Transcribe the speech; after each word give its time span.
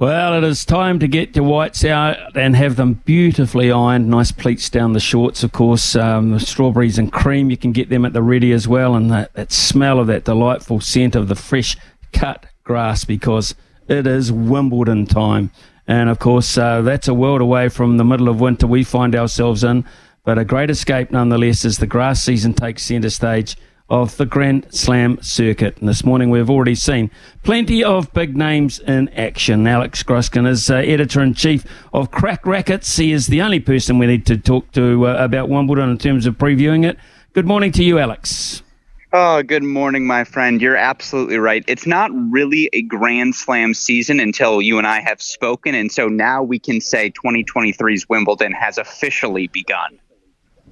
Well, 0.00 0.34
it 0.34 0.44
is 0.44 0.64
time 0.64 1.00
to 1.00 1.08
get 1.08 1.34
your 1.34 1.44
whites 1.44 1.84
out 1.84 2.36
and 2.36 2.54
have 2.54 2.76
them 2.76 3.02
beautifully 3.04 3.72
ironed. 3.72 4.08
Nice 4.08 4.30
pleats 4.30 4.70
down 4.70 4.92
the 4.92 5.00
shorts, 5.00 5.42
of 5.42 5.50
course. 5.50 5.96
Um, 5.96 6.38
strawberries 6.38 6.98
and 6.98 7.12
cream, 7.12 7.50
you 7.50 7.56
can 7.56 7.72
get 7.72 7.88
them 7.88 8.04
at 8.04 8.12
the 8.12 8.22
ready 8.22 8.52
as 8.52 8.68
well. 8.68 8.94
And 8.94 9.10
that, 9.10 9.32
that 9.32 9.50
smell 9.50 9.98
of 9.98 10.06
that 10.06 10.22
delightful 10.22 10.78
scent 10.78 11.16
of 11.16 11.26
the 11.26 11.34
fresh 11.34 11.76
cut 12.12 12.46
grass 12.62 13.04
because 13.04 13.56
it 13.88 14.06
is 14.06 14.30
Wimbledon 14.30 15.04
time. 15.04 15.50
And 15.88 16.08
of 16.08 16.20
course, 16.20 16.56
uh, 16.56 16.82
that's 16.82 17.08
a 17.08 17.14
world 17.14 17.40
away 17.40 17.68
from 17.68 17.96
the 17.96 18.04
middle 18.04 18.28
of 18.28 18.40
winter 18.40 18.68
we 18.68 18.84
find 18.84 19.16
ourselves 19.16 19.64
in. 19.64 19.84
But 20.22 20.38
a 20.38 20.44
great 20.44 20.70
escape 20.70 21.10
nonetheless 21.10 21.64
as 21.64 21.78
the 21.78 21.88
grass 21.88 22.22
season 22.22 22.54
takes 22.54 22.84
centre 22.84 23.10
stage 23.10 23.56
of 23.88 24.16
the 24.16 24.26
Grand 24.26 24.66
Slam 24.70 25.18
circuit. 25.22 25.78
And 25.78 25.88
this 25.88 26.04
morning 26.04 26.30
we've 26.30 26.50
already 26.50 26.74
seen 26.74 27.10
plenty 27.42 27.82
of 27.82 28.12
big 28.12 28.36
names 28.36 28.78
in 28.80 29.08
action. 29.10 29.66
Alex 29.66 30.02
Gruskin 30.02 30.46
is 30.46 30.70
uh, 30.70 30.76
editor 30.76 31.22
in 31.22 31.34
chief 31.34 31.64
of 31.92 32.10
Cracked 32.10 32.46
Racquets. 32.46 32.96
He 32.96 33.12
is 33.12 33.28
the 33.28 33.40
only 33.40 33.60
person 33.60 33.98
we 33.98 34.06
need 34.06 34.26
to 34.26 34.36
talk 34.36 34.70
to 34.72 35.06
uh, 35.06 35.16
about 35.18 35.48
Wimbledon 35.48 35.88
in 35.88 35.98
terms 35.98 36.26
of 36.26 36.36
previewing 36.36 36.84
it. 36.84 36.98
Good 37.32 37.46
morning 37.46 37.72
to 37.72 37.84
you, 37.84 37.98
Alex. 37.98 38.62
Oh, 39.10 39.42
good 39.42 39.62
morning, 39.62 40.06
my 40.06 40.24
friend. 40.24 40.60
You're 40.60 40.76
absolutely 40.76 41.38
right. 41.38 41.64
It's 41.66 41.86
not 41.86 42.10
really 42.30 42.68
a 42.74 42.82
Grand 42.82 43.34
Slam 43.34 43.72
season 43.72 44.20
until 44.20 44.60
you 44.60 44.76
and 44.76 44.86
I 44.86 45.00
have 45.00 45.22
spoken. 45.22 45.74
And 45.74 45.90
so 45.90 46.08
now 46.08 46.42
we 46.42 46.58
can 46.58 46.82
say 46.82 47.10
2023's 47.12 48.06
Wimbledon 48.10 48.52
has 48.52 48.76
officially 48.76 49.46
begun. 49.46 49.98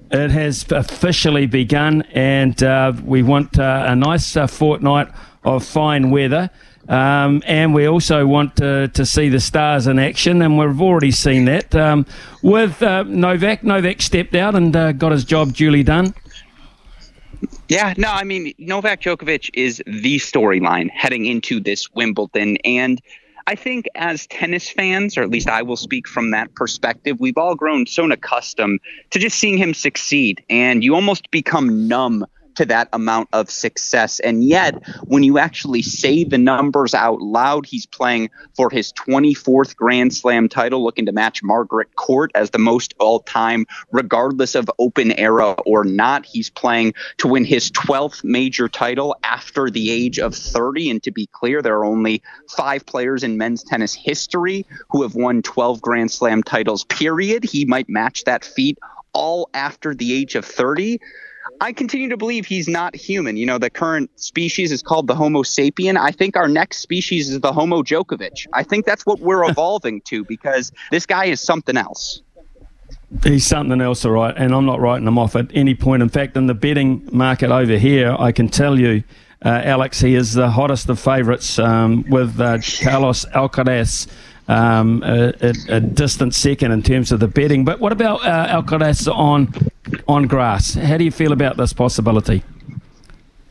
It 0.09 0.31
has 0.31 0.65
officially 0.71 1.47
begun, 1.47 2.03
and 2.13 2.61
uh, 2.63 2.93
we 3.03 3.23
want 3.23 3.59
uh, 3.59 3.85
a 3.87 3.95
nice 3.95 4.37
uh, 4.37 4.47
fortnight 4.47 5.09
of 5.43 5.65
fine 5.65 6.11
weather. 6.11 6.49
Um, 6.87 7.43
and 7.45 7.73
we 7.73 7.85
also 7.85 8.25
want 8.25 8.55
to, 8.57 8.87
to, 8.87 9.05
see 9.05 9.27
the 9.27 9.41
stars 9.41 9.87
in 9.87 9.99
action, 9.99 10.41
and 10.41 10.57
we've 10.57 10.81
already 10.81 11.11
seen 11.11 11.43
that 11.45 11.75
um, 11.75 12.05
with 12.41 12.81
uh, 12.81 13.03
Novak. 13.03 13.63
Novak 13.63 14.01
stepped 14.01 14.35
out 14.35 14.55
and 14.55 14.73
uh, 14.73 14.93
got 14.93 15.11
his 15.11 15.25
job 15.25 15.53
duly 15.53 15.83
done. 15.83 16.13
Yeah, 17.67 17.93
no, 17.97 18.09
I 18.09 18.23
mean 18.23 18.53
Novak 18.57 19.01
Djokovic 19.01 19.49
is 19.53 19.83
the 19.85 20.17
storyline 20.17 20.89
heading 20.91 21.25
into 21.25 21.59
this 21.59 21.91
Wimbledon, 21.93 22.55
and 22.63 23.01
I 23.47 23.55
think 23.55 23.85
as 23.95 24.27
tennis 24.27 24.69
fans, 24.69 25.17
or 25.17 25.23
at 25.23 25.29
least 25.29 25.47
I 25.47 25.61
will 25.61 25.77
speak 25.77 26.05
from 26.05 26.31
that 26.31 26.53
perspective, 26.53 27.17
we've 27.21 27.37
all 27.37 27.55
grown 27.55 27.85
so 27.85 28.11
accustomed 28.11 28.81
to 29.11 29.19
just 29.19 29.39
seeing 29.39 29.57
him 29.57 29.73
succeed, 29.73 30.43
and 30.49 30.83
you 30.83 30.93
almost 30.95 31.31
become 31.31 31.87
numb 31.87 32.25
to 32.57 32.65
that 32.65 32.89
amount 32.91 33.29
of 33.33 33.49
success. 33.49 34.19
And 34.19 34.43
yet, 34.43 34.83
when 35.05 35.23
you 35.23 35.37
actually 35.37 35.83
say 35.83 36.23
the 36.23 36.39
numbers 36.39 36.93
out 36.95 37.21
loud, 37.21 37.67
he's 37.67 37.85
playing 37.85 38.31
for 38.55 38.69
his 38.69 38.91
24th 38.93 39.75
Grand 39.75 40.13
Slam 40.13 40.49
title, 40.49 40.83
looking 40.83 41.05
to 41.05 41.11
match 41.11 41.43
Margaret 41.43 41.95
Court 41.95 42.31
as 42.33 42.49
the 42.49 42.57
most 42.57 42.95
all 42.99 43.19
time, 43.19 43.67
regardless 43.91 44.55
of 44.55 44.69
open 44.79 45.11
era 45.11 45.51
or 45.65 45.83
not. 45.83 46.25
He's 46.25 46.49
playing 46.49 46.95
to 47.17 47.27
win 47.27 47.45
his 47.45 47.69
12th 47.71 48.23
major 48.23 48.67
title 48.67 49.15
after 49.23 49.69
the 49.69 49.91
age 49.91 50.17
of 50.17 50.33
30. 50.33 50.89
And 50.89 51.03
to 51.03 51.11
be 51.11 51.27
clear, 51.27 51.61
there 51.61 51.77
are 51.77 51.85
only 51.85 52.23
five 52.49 52.85
players 52.87 53.23
in 53.23 53.37
men's 53.37 53.63
tennis 53.63 53.93
history 53.93 54.65
who 54.89 55.03
have 55.03 55.13
won 55.13 55.43
12 55.43 55.79
Grand 55.79 56.09
Slam 56.09 56.41
titles, 56.41 56.83
period. 56.85 57.43
He 57.43 57.65
might 57.65 57.87
match 57.87 58.23
that 58.23 58.43
feat 58.43 58.79
all 59.13 59.49
after 59.53 59.93
the 59.93 60.13
age 60.13 60.35
of 60.35 60.45
30. 60.45 60.99
I 61.59 61.73
continue 61.73 62.09
to 62.09 62.17
believe 62.17 62.45
he's 62.45 62.67
not 62.67 62.95
human. 62.95 63.37
You 63.37 63.45
know, 63.45 63.57
the 63.57 63.69
current 63.69 64.09
species 64.19 64.71
is 64.71 64.83
called 64.83 65.07
the 65.07 65.15
Homo 65.15 65.43
sapien. 65.43 65.97
I 65.97 66.11
think 66.11 66.35
our 66.35 66.47
next 66.47 66.77
species 66.77 67.29
is 67.29 67.39
the 67.39 67.51
Homo 67.51 67.81
Djokovic. 67.81 68.45
I 68.53 68.63
think 68.63 68.85
that's 68.85 69.05
what 69.05 69.19
we're 69.19 69.43
evolving 69.49 70.01
to 70.01 70.23
because 70.23 70.71
this 70.91 71.05
guy 71.05 71.25
is 71.25 71.41
something 71.41 71.77
else. 71.77 72.21
He's 73.23 73.45
something 73.45 73.81
else, 73.81 74.05
all 74.05 74.11
right, 74.11 74.35
and 74.35 74.53
I'm 74.53 74.65
not 74.65 74.79
writing 74.79 75.07
him 75.07 75.17
off 75.17 75.35
at 75.35 75.47
any 75.53 75.75
point. 75.75 76.03
In 76.03 76.09
fact, 76.09 76.35
in 76.35 76.47
the 76.47 76.53
betting 76.53 77.07
market 77.11 77.51
over 77.51 77.77
here, 77.77 78.15
I 78.17 78.31
can 78.31 78.49
tell 78.49 78.77
you, 78.79 79.03
uh, 79.45 79.61
Alex, 79.63 80.01
he 80.01 80.15
is 80.15 80.33
the 80.33 80.49
hottest 80.49 80.89
of 80.89 80.99
favourites 80.99 81.57
um, 81.57 82.03
with 82.09 82.39
uh, 82.39 82.59
Carlos 82.81 83.25
Alcaraz 83.25 84.07
um, 84.47 85.03
a, 85.03 85.33
a, 85.41 85.53
a, 85.75 85.79
distant 85.79 86.33
second 86.33 86.71
in 86.71 86.81
terms 86.81 87.11
of 87.11 87.19
the 87.19 87.27
betting. 87.27 87.65
But 87.65 87.79
what 87.79 87.91
about 87.91 88.25
uh, 88.25 88.61
Alcaraz 88.61 89.13
on 89.13 89.53
on 90.07 90.27
grass? 90.27 90.73
How 90.73 90.97
do 90.97 91.03
you 91.03 91.11
feel 91.11 91.31
about 91.31 91.57
this 91.57 91.73
possibility? 91.73 92.43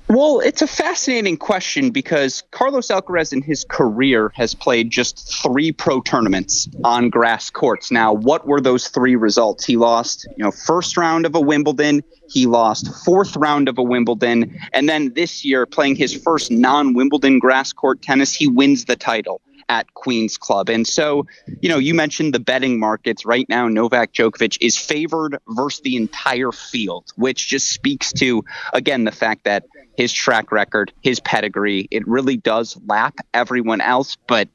Well, 0.08 0.38
it's 0.38 0.62
a 0.62 0.68
fascinating 0.68 1.36
question 1.36 1.90
because 1.90 2.44
Carlos 2.52 2.88
Alcaraz 2.88 3.32
in 3.32 3.42
his 3.42 3.64
career 3.68 4.30
has 4.36 4.54
played 4.54 4.88
just 4.88 5.42
three 5.42 5.72
pro 5.72 6.00
tournaments 6.00 6.68
on 6.84 7.10
grass 7.10 7.50
courts. 7.50 7.90
Now, 7.90 8.12
what 8.12 8.46
were 8.46 8.60
those 8.60 8.86
three 8.86 9.16
results? 9.16 9.64
He 9.64 9.76
lost, 9.76 10.28
you 10.36 10.44
know, 10.44 10.52
first 10.52 10.96
round 10.96 11.26
of 11.26 11.34
a 11.34 11.40
Wimbledon, 11.40 12.04
he 12.28 12.46
lost 12.46 12.88
fourth 13.04 13.34
round 13.36 13.68
of 13.68 13.78
a 13.78 13.82
Wimbledon, 13.82 14.56
and 14.72 14.88
then 14.88 15.12
this 15.14 15.44
year 15.44 15.66
playing 15.66 15.96
his 15.96 16.14
first 16.14 16.52
non-Wimbledon 16.52 17.40
grass 17.40 17.72
court 17.72 18.00
tennis, 18.00 18.32
he 18.32 18.46
wins 18.46 18.84
the 18.84 18.94
title 18.94 19.40
at 19.68 19.92
Queen's 19.94 20.38
Club. 20.38 20.68
And 20.68 20.86
so, 20.86 21.26
you 21.60 21.68
know, 21.68 21.78
you 21.78 21.94
mentioned 21.94 22.34
the 22.34 22.40
betting 22.40 22.78
markets. 22.78 23.24
Right 23.24 23.48
now, 23.48 23.68
Novak 23.68 24.12
Djokovic 24.12 24.58
is 24.60 24.76
favored 24.76 25.38
versus 25.48 25.80
the 25.80 25.96
entire 25.96 26.52
field, 26.52 27.12
which 27.16 27.48
just 27.48 27.70
speaks 27.70 28.12
to, 28.14 28.44
again, 28.72 29.04
the 29.04 29.12
fact 29.12 29.44
that 29.44 29.64
his 29.96 30.12
track 30.12 30.52
record, 30.52 30.92
his 31.00 31.20
pedigree, 31.20 31.88
it 31.90 32.06
really 32.06 32.36
does 32.36 32.78
lap 32.86 33.16
everyone 33.34 33.80
else. 33.80 34.16
But 34.26 34.48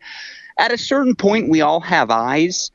at 0.57 0.71
a 0.71 0.77
certain 0.77 1.15
point, 1.15 1.49
we 1.49 1.61
all 1.61 1.79
have 1.81 2.11
eyes 2.11 2.71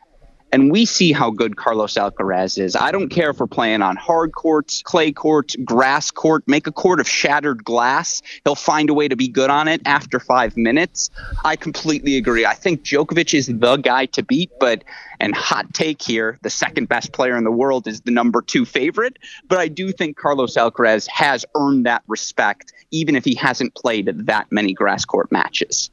and 0.52 0.70
we 0.70 0.84
see 0.84 1.12
how 1.12 1.30
good 1.30 1.56
Carlos 1.56 1.94
Alcaraz 1.94 2.58
is. 2.58 2.76
I 2.76 2.92
don't 2.92 3.08
care 3.08 3.30
if 3.30 3.40
we're 3.40 3.46
playing 3.46 3.82
on 3.82 3.96
hard 3.96 4.32
courts, 4.32 4.82
clay 4.82 5.12
courts, 5.12 5.56
grass 5.64 6.10
court, 6.10 6.44
make 6.46 6.66
a 6.66 6.72
court 6.72 7.00
of 7.00 7.08
shattered 7.08 7.64
glass. 7.64 8.22
He'll 8.44 8.54
find 8.54 8.88
a 8.88 8.94
way 8.94 9.08
to 9.08 9.16
be 9.16 9.28
good 9.28 9.50
on 9.50 9.68
it 9.68 9.82
after 9.84 10.20
five 10.20 10.56
minutes. 10.56 11.10
I 11.44 11.56
completely 11.56 12.16
agree. 12.16 12.46
I 12.46 12.54
think 12.54 12.82
Djokovic 12.82 13.34
is 13.34 13.46
the 13.46 13.76
guy 13.76 14.06
to 14.06 14.22
beat, 14.22 14.50
but, 14.60 14.84
and 15.20 15.34
hot 15.34 15.74
take 15.74 16.00
here, 16.00 16.38
the 16.42 16.50
second 16.50 16.88
best 16.88 17.12
player 17.12 17.36
in 17.36 17.44
the 17.44 17.50
world 17.50 17.86
is 17.86 18.02
the 18.02 18.10
number 18.10 18.40
two 18.42 18.64
favorite. 18.64 19.18
But 19.48 19.58
I 19.58 19.68
do 19.68 19.92
think 19.92 20.16
Carlos 20.16 20.56
Alcaraz 20.56 21.08
has 21.08 21.44
earned 21.54 21.86
that 21.86 22.02
respect, 22.06 22.72
even 22.90 23.16
if 23.16 23.24
he 23.24 23.34
hasn't 23.34 23.74
played 23.74 24.06
that 24.26 24.50
many 24.50 24.72
grass 24.72 25.04
court 25.04 25.32
matches. 25.32 25.90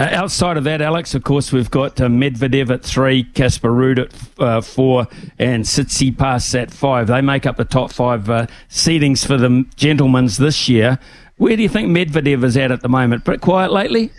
Uh, 0.00 0.08
outside 0.12 0.56
of 0.56 0.64
that, 0.64 0.80
Alex, 0.80 1.14
of 1.14 1.24
course, 1.24 1.52
we've 1.52 1.70
got 1.70 2.00
uh, 2.00 2.06
Medvedev 2.06 2.70
at 2.70 2.82
three, 2.82 3.22
Casper 3.22 3.68
Ruud 3.68 3.98
at 3.98 4.42
uh, 4.42 4.62
four, 4.62 5.06
and 5.38 5.62
Tsitsipas 5.62 6.58
at 6.58 6.70
five. 6.70 7.08
They 7.08 7.20
make 7.20 7.44
up 7.44 7.58
the 7.58 7.66
top 7.66 7.92
five 7.92 8.30
uh, 8.30 8.46
seedings 8.70 9.26
for 9.26 9.36
the 9.36 9.66
gentlemen's 9.76 10.38
this 10.38 10.70
year. 10.70 10.98
Where 11.36 11.54
do 11.54 11.62
you 11.62 11.68
think 11.68 11.88
Medvedev 11.88 12.44
is 12.44 12.56
at 12.56 12.72
at 12.72 12.80
the 12.80 12.88
moment? 12.88 13.26
Pretty 13.26 13.40
quiet 13.40 13.72
lately? 13.72 14.10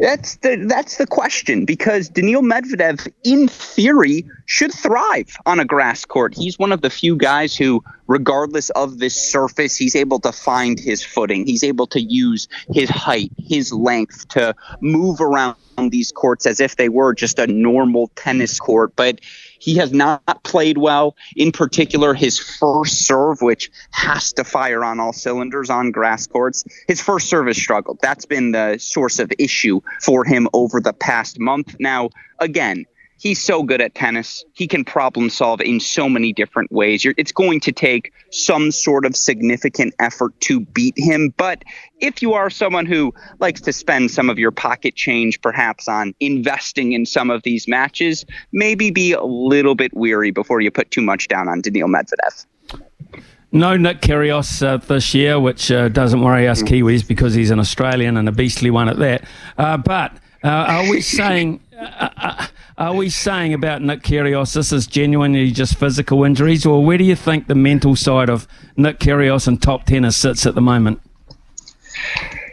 That's 0.00 0.36
the 0.36 0.64
that's 0.66 0.96
the 0.96 1.06
question 1.06 1.66
because 1.66 2.08
Daniil 2.08 2.40
Medvedev, 2.40 3.06
in 3.22 3.48
theory, 3.48 4.24
should 4.46 4.72
thrive 4.72 5.36
on 5.44 5.60
a 5.60 5.64
grass 5.66 6.06
court. 6.06 6.34
He's 6.34 6.58
one 6.58 6.72
of 6.72 6.80
the 6.80 6.88
few 6.88 7.16
guys 7.16 7.54
who, 7.54 7.84
regardless 8.06 8.70
of 8.70 8.98
this 8.98 9.14
surface, 9.14 9.76
he's 9.76 9.94
able 9.94 10.18
to 10.20 10.32
find 10.32 10.80
his 10.80 11.04
footing. 11.04 11.44
He's 11.46 11.62
able 11.62 11.86
to 11.88 12.00
use 12.00 12.48
his 12.72 12.88
height, 12.88 13.30
his 13.36 13.74
length 13.74 14.26
to 14.28 14.54
move 14.80 15.20
around 15.20 15.56
these 15.90 16.12
courts 16.12 16.46
as 16.46 16.60
if 16.60 16.76
they 16.76 16.88
were 16.88 17.12
just 17.12 17.38
a 17.38 17.46
normal 17.46 18.10
tennis 18.16 18.58
court. 18.58 18.96
But 18.96 19.20
he 19.60 19.76
has 19.76 19.92
not 19.92 20.42
played 20.42 20.78
well. 20.78 21.14
In 21.36 21.52
particular, 21.52 22.14
his 22.14 22.38
first 22.38 23.06
serve, 23.06 23.42
which 23.42 23.70
has 23.92 24.32
to 24.32 24.44
fire 24.44 24.82
on 24.82 24.98
all 24.98 25.12
cylinders 25.12 25.70
on 25.70 25.92
grass 25.92 26.26
courts, 26.26 26.64
his 26.88 27.00
first 27.00 27.28
serve 27.28 27.46
has 27.46 27.56
struggled. 27.56 27.98
That's 28.02 28.26
been 28.26 28.52
the 28.52 28.78
source 28.78 29.18
of 29.18 29.30
issue 29.38 29.80
for 30.02 30.24
him 30.24 30.48
over 30.52 30.80
the 30.80 30.94
past 30.94 31.38
month. 31.38 31.76
Now, 31.78 32.10
again, 32.38 32.86
he's 33.20 33.40
so 33.40 33.62
good 33.62 33.80
at 33.80 33.94
tennis. 33.94 34.44
He 34.54 34.66
can 34.66 34.82
problem 34.82 35.28
solve 35.28 35.60
in 35.60 35.78
so 35.78 36.08
many 36.08 36.32
different 36.32 36.72
ways. 36.72 37.04
You're, 37.04 37.14
it's 37.18 37.32
going 37.32 37.60
to 37.60 37.72
take 37.72 38.12
some 38.30 38.72
sort 38.72 39.04
of 39.04 39.14
significant 39.14 39.94
effort 40.00 40.38
to 40.40 40.60
beat 40.60 40.94
him. 40.96 41.32
But 41.36 41.62
if 42.00 42.22
you 42.22 42.32
are 42.32 42.48
someone 42.48 42.86
who 42.86 43.12
likes 43.38 43.60
to 43.62 43.72
spend 43.72 44.10
some 44.10 44.30
of 44.30 44.38
your 44.38 44.50
pocket 44.50 44.96
change 44.96 45.40
perhaps 45.42 45.86
on 45.86 46.14
investing 46.18 46.92
in 46.92 47.04
some 47.04 47.30
of 47.30 47.42
these 47.42 47.68
matches, 47.68 48.24
maybe 48.52 48.90
be 48.90 49.12
a 49.12 49.22
little 49.22 49.74
bit 49.74 49.94
weary 49.94 50.30
before 50.30 50.62
you 50.62 50.70
put 50.70 50.90
too 50.90 51.02
much 51.02 51.28
down 51.28 51.46
on 51.46 51.60
Daniil 51.60 51.88
Medvedev. 51.88 52.46
No 53.52 53.76
Nick 53.76 54.00
Kyrgios 54.00 54.64
uh, 54.64 54.78
this 54.78 55.12
year, 55.12 55.38
which 55.38 55.70
uh, 55.70 55.88
doesn't 55.88 56.22
worry 56.22 56.48
us 56.48 56.62
Kiwis 56.62 57.06
because 57.06 57.34
he's 57.34 57.50
an 57.50 57.58
Australian 57.58 58.16
and 58.16 58.28
a 58.28 58.32
beastly 58.32 58.70
one 58.70 58.88
at 58.88 58.96
that. 58.98 59.24
Uh, 59.58 59.76
but 59.76 60.12
uh, 60.42 60.48
are 60.48 60.88
we 60.88 61.00
saying 61.00 61.60
uh, 62.00 62.46
are 62.78 62.94
we 62.94 63.10
saying 63.10 63.54
about 63.54 63.82
Nick 63.82 64.02
Kyrgios 64.02 64.54
this 64.54 64.72
is 64.72 64.86
genuinely 64.86 65.50
just 65.50 65.76
physical 65.76 66.24
injuries, 66.24 66.66
or 66.66 66.84
where 66.84 66.98
do 66.98 67.04
you 67.04 67.16
think 67.16 67.46
the 67.46 67.54
mental 67.54 67.96
side 67.96 68.28
of 68.28 68.48
Nick 68.76 68.98
Kyrgios 68.98 69.46
and 69.46 69.60
top 69.62 69.84
tennis 69.84 70.16
sits 70.16 70.46
at 70.46 70.54
the 70.54 70.60
moment? 70.60 71.00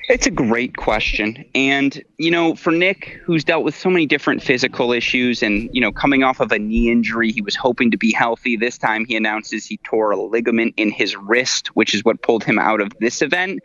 It's 0.10 0.26
a 0.26 0.32
great 0.32 0.78
question. 0.78 1.44
And, 1.54 2.02
you 2.18 2.32
know, 2.32 2.56
for 2.56 2.72
Nick, 2.72 3.20
who's 3.26 3.44
dealt 3.44 3.66
with 3.66 3.76
so 3.76 3.90
many 3.90 4.06
different 4.06 4.42
physical 4.42 4.94
issues 4.94 5.44
and, 5.44 5.70
you 5.74 5.82
know, 5.82 5.92
coming 5.92 6.24
off 6.24 6.40
of 6.40 6.54
a 6.54 6.60
knee 6.60 6.90
injury, 6.90 7.30
he 7.34 7.42
was 7.42 7.58
hoping 7.58 7.92
to 7.92 7.98
be 7.98 8.14
healthy. 8.14 8.56
This 8.56 8.78
time 8.78 9.04
he 9.04 9.18
announces 9.18 9.66
he 9.66 9.78
tore 9.84 10.12
a 10.12 10.18
ligament 10.18 10.76
in 10.78 10.92
his 10.92 11.18
wrist, 11.18 11.68
which 11.76 11.94
is 11.94 12.06
what 12.06 12.22
pulled 12.22 12.46
him 12.46 12.58
out 12.58 12.80
of 12.80 12.94
this 13.02 13.22
event. 13.22 13.60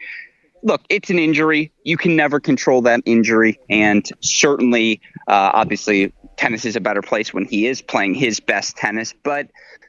Look, 0.62 0.82
it's 0.88 1.10
an 1.10 1.18
injury. 1.18 1.72
You 1.84 1.96
can 1.96 2.14
never 2.14 2.38
control 2.38 2.82
that 2.82 3.00
injury. 3.04 3.58
And 3.68 4.08
certainly, 4.20 5.00
uh, 5.26 5.50
obviously, 5.54 6.12
tennis 6.36 6.64
is 6.64 6.76
a 6.76 6.80
better 6.80 7.02
place 7.02 7.34
when 7.34 7.44
he 7.44 7.66
is 7.66 7.82
playing 7.82 8.14
his 8.14 8.40
best 8.40 8.76
tennis. 8.76 9.12
But 9.24 9.48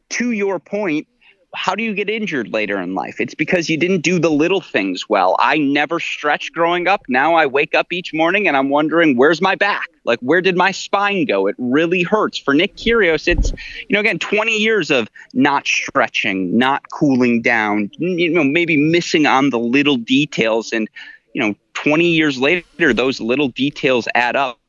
to 0.09 0.31
your 0.31 0.59
point, 0.59 1.07
how 1.55 1.75
do 1.75 1.83
you 1.83 1.93
get 1.93 2.09
injured 2.09 2.51
later 2.51 2.79
in 2.79 2.95
life? 2.95 3.21
It's 3.21 3.35
because 3.35 3.69
you 3.69 3.77
didn't 3.77 4.01
do 4.01 4.19
the 4.19 4.31
little 4.31 4.61
things 4.61 5.07
well. 5.07 5.35
I 5.39 5.57
never 5.57 5.99
stretched 5.99 6.53
growing 6.53 6.87
up. 6.87 7.03
Now 7.07 7.35
I 7.35 7.45
wake 7.45 7.75
up 7.75 7.93
each 7.93 8.13
morning 8.13 8.47
and 8.47 8.57
I'm 8.57 8.69
wondering, 8.69 9.17
where's 9.17 9.41
my 9.41 9.55
back? 9.55 9.87
Like, 10.03 10.19
where 10.19 10.41
did 10.41 10.57
my 10.57 10.71
spine 10.71 11.25
go? 11.25 11.47
It 11.47 11.55
really 11.57 12.03
hurts. 12.03 12.37
For 12.37 12.53
Nick 12.53 12.75
Kyrgios, 12.75 13.27
it's, 13.27 13.51
you 13.87 13.93
know, 13.93 13.99
again, 13.99 14.19
20 14.19 14.57
years 14.57 14.89
of 14.91 15.09
not 15.33 15.67
stretching, 15.67 16.57
not 16.57 16.89
cooling 16.91 17.41
down, 17.41 17.91
you 17.99 18.31
know, 18.31 18.43
maybe 18.43 18.75
missing 18.75 19.25
on 19.25 19.51
the 19.51 19.59
little 19.59 19.97
details. 19.97 20.73
And, 20.73 20.89
you 21.33 21.41
know, 21.41 21.55
20 21.75 22.07
years 22.07 22.39
later, 22.39 22.93
those 22.93 23.21
little 23.21 23.49
details 23.49 24.07
add 24.15 24.35
up 24.35 24.59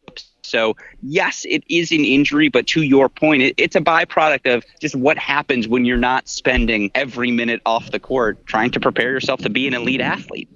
so, 0.44 0.76
yes, 1.02 1.44
it 1.48 1.64
is 1.68 1.90
an 1.90 2.04
injury, 2.04 2.48
but 2.48 2.66
to 2.68 2.82
your 2.82 3.08
point, 3.08 3.42
it, 3.42 3.54
it's 3.56 3.76
a 3.76 3.80
byproduct 3.80 4.52
of 4.52 4.64
just 4.80 4.94
what 4.94 5.18
happens 5.18 5.66
when 5.66 5.84
you're 5.84 5.96
not 5.96 6.28
spending 6.28 6.90
every 6.94 7.30
minute 7.30 7.60
off 7.64 7.90
the 7.90 8.00
court 8.00 8.44
trying 8.46 8.70
to 8.72 8.80
prepare 8.80 9.10
yourself 9.10 9.40
to 9.40 9.50
be 9.50 9.66
an 9.66 9.74
elite 9.74 10.00
athlete. 10.00 10.48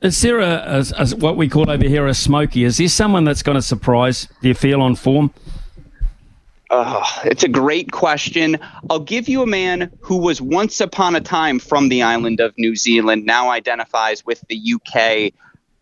Is 0.00 0.22
there 0.22 0.40
a, 0.40 0.82
a, 0.98 1.02
a 1.02 1.16
what 1.16 1.36
we 1.36 1.48
call 1.48 1.70
over 1.70 1.86
here 1.86 2.06
a 2.06 2.14
smoky? 2.14 2.64
Is 2.64 2.78
there 2.78 2.88
someone 2.88 3.24
that's 3.24 3.42
going 3.42 3.56
to 3.56 3.62
surprise? 3.62 4.28
Do 4.40 4.48
you 4.48 4.54
feel 4.54 4.80
on 4.80 4.94
form? 4.94 5.32
Oh, 6.70 7.02
it's 7.24 7.42
a 7.42 7.48
great 7.48 7.90
question. 7.90 8.56
I'll 8.88 9.00
give 9.00 9.28
you 9.28 9.42
a 9.42 9.46
man 9.46 9.90
who 10.00 10.16
was 10.16 10.40
once 10.40 10.80
upon 10.80 11.16
a 11.16 11.20
time 11.20 11.58
from 11.58 11.88
the 11.88 12.02
island 12.02 12.40
of 12.40 12.56
New 12.56 12.76
Zealand, 12.76 13.26
now 13.26 13.50
identifies 13.50 14.24
with 14.24 14.42
the 14.48 14.74
UK. 14.74 15.34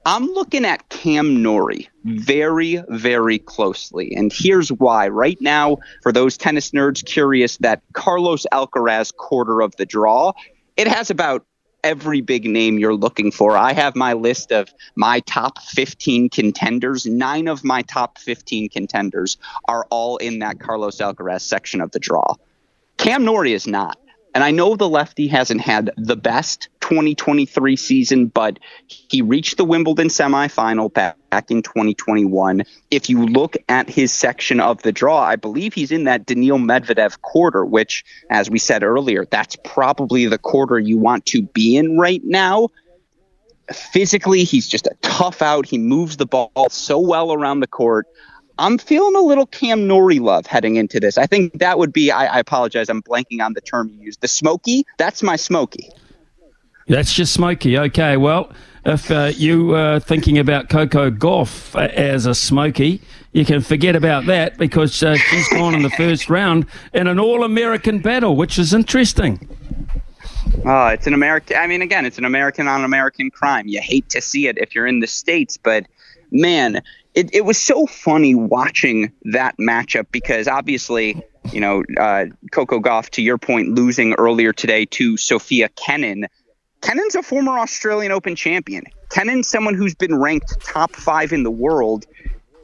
I'm 0.08 0.24
looking 0.24 0.64
at 0.64 0.88
Cam 0.88 1.42
Norrie 1.42 1.90
very, 2.04 2.82
very 2.88 3.38
closely. 3.38 4.14
And 4.16 4.32
here's 4.34 4.72
why. 4.72 5.08
Right 5.08 5.36
now, 5.42 5.76
for 6.02 6.12
those 6.12 6.38
tennis 6.38 6.70
nerds 6.70 7.04
curious, 7.04 7.58
that 7.58 7.82
Carlos 7.92 8.46
Alcaraz 8.50 9.14
quarter 9.14 9.60
of 9.60 9.76
the 9.76 9.84
draw, 9.84 10.32
it 10.78 10.88
has 10.88 11.10
about 11.10 11.44
every 11.84 12.22
big 12.22 12.46
name 12.46 12.78
you're 12.78 12.94
looking 12.94 13.30
for. 13.30 13.54
I 13.54 13.74
have 13.74 13.94
my 13.96 14.14
list 14.14 14.50
of 14.50 14.72
my 14.96 15.20
top 15.20 15.60
15 15.60 16.30
contenders. 16.30 17.04
Nine 17.04 17.46
of 17.46 17.62
my 17.62 17.82
top 17.82 18.16
15 18.16 18.70
contenders 18.70 19.36
are 19.66 19.86
all 19.90 20.16
in 20.16 20.38
that 20.38 20.58
Carlos 20.58 20.96
Alcaraz 21.00 21.42
section 21.42 21.82
of 21.82 21.90
the 21.90 21.98
draw. 21.98 22.34
Cam 22.96 23.26
Norrie 23.26 23.52
is 23.52 23.66
not. 23.66 23.98
And 24.38 24.44
I 24.44 24.52
know 24.52 24.76
the 24.76 24.88
lefty 24.88 25.26
hasn't 25.26 25.62
had 25.62 25.90
the 25.96 26.14
best 26.14 26.68
2023 26.78 27.74
season, 27.74 28.26
but 28.26 28.60
he 28.86 29.20
reached 29.20 29.56
the 29.56 29.64
Wimbledon 29.64 30.06
semifinal 30.06 30.94
back, 30.94 31.16
back 31.28 31.50
in 31.50 31.60
2021. 31.60 32.62
If 32.92 33.10
you 33.10 33.26
look 33.26 33.56
at 33.68 33.90
his 33.90 34.12
section 34.12 34.60
of 34.60 34.80
the 34.82 34.92
draw, 34.92 35.18
I 35.18 35.34
believe 35.34 35.74
he's 35.74 35.90
in 35.90 36.04
that 36.04 36.24
Daniil 36.24 36.58
Medvedev 36.58 37.20
quarter, 37.20 37.64
which, 37.64 38.04
as 38.30 38.48
we 38.48 38.60
said 38.60 38.84
earlier, 38.84 39.24
that's 39.28 39.56
probably 39.64 40.26
the 40.26 40.38
quarter 40.38 40.78
you 40.78 40.98
want 40.98 41.26
to 41.26 41.42
be 41.42 41.76
in 41.76 41.98
right 41.98 42.22
now. 42.22 42.68
Physically, 43.72 44.44
he's 44.44 44.68
just 44.68 44.86
a 44.86 44.94
tough 45.02 45.42
out. 45.42 45.66
He 45.66 45.78
moves 45.78 46.16
the 46.16 46.26
ball 46.26 46.52
so 46.70 47.00
well 47.00 47.32
around 47.32 47.58
the 47.58 47.66
court. 47.66 48.06
I'm 48.58 48.76
feeling 48.78 49.14
a 49.14 49.20
little 49.20 49.46
Cam 49.46 49.86
Norrie 49.86 50.18
love 50.18 50.46
heading 50.46 50.76
into 50.76 50.98
this. 50.98 51.16
I 51.16 51.26
think 51.26 51.58
that 51.58 51.78
would 51.78 51.92
be, 51.92 52.10
I, 52.10 52.26
I 52.26 52.38
apologize, 52.40 52.88
I'm 52.88 53.02
blanking 53.02 53.40
on 53.40 53.52
the 53.52 53.60
term 53.60 53.88
you 53.88 54.00
used. 54.00 54.20
The 54.20 54.28
smoky, 54.28 54.84
that's 54.96 55.22
my 55.22 55.36
smoky. 55.36 55.90
That's 56.88 57.12
just 57.12 57.32
smoky. 57.32 57.78
Okay, 57.78 58.16
well, 58.16 58.50
if 58.84 59.10
uh, 59.10 59.30
you 59.34 59.74
are 59.74 60.00
thinking 60.00 60.38
about 60.38 60.70
Coco 60.70 61.10
Gauff 61.10 61.76
as 61.76 62.26
a 62.26 62.34
smoky, 62.34 63.02
you 63.32 63.44
can 63.44 63.60
forget 63.60 63.94
about 63.94 64.26
that 64.26 64.56
because 64.56 65.02
uh, 65.02 65.14
she's 65.16 65.48
gone 65.50 65.74
in 65.74 65.82
the 65.82 65.90
first 65.90 66.30
round 66.30 66.66
in 66.94 67.06
an 67.06 67.20
all 67.20 67.44
American 67.44 68.00
battle, 68.00 68.36
which 68.36 68.58
is 68.58 68.72
interesting. 68.72 69.48
Oh, 70.64 70.86
it's 70.86 71.06
an 71.06 71.14
American. 71.14 71.58
I 71.58 71.66
mean, 71.66 71.82
again, 71.82 72.06
it's 72.06 72.18
an 72.18 72.24
American 72.24 72.66
on 72.66 72.82
American 72.82 73.30
crime. 73.30 73.68
You 73.68 73.80
hate 73.80 74.08
to 74.08 74.20
see 74.20 74.48
it 74.48 74.58
if 74.58 74.74
you're 74.74 74.86
in 74.86 75.00
the 75.00 75.06
States, 75.06 75.58
but 75.58 75.86
man, 76.30 76.82
it, 77.18 77.34
it 77.34 77.44
was 77.44 77.58
so 77.58 77.84
funny 77.84 78.36
watching 78.36 79.10
that 79.24 79.56
matchup 79.58 80.06
because 80.12 80.46
obviously, 80.46 81.20
you 81.50 81.60
know, 81.60 81.82
uh, 81.98 82.26
Coco 82.52 82.78
Gauff, 82.78 83.10
to 83.10 83.22
your 83.22 83.38
point, 83.38 83.74
losing 83.74 84.14
earlier 84.14 84.52
today 84.52 84.84
to 84.86 85.16
Sofia 85.16 85.68
Kenin. 85.70 86.28
Kenin's 86.80 87.16
a 87.16 87.24
former 87.24 87.58
Australian 87.58 88.12
Open 88.12 88.36
champion. 88.36 88.84
Kenin's 89.08 89.48
someone 89.48 89.74
who's 89.74 89.96
been 89.96 90.14
ranked 90.14 90.60
top 90.60 90.94
five 90.94 91.32
in 91.32 91.42
the 91.42 91.50
world. 91.50 92.06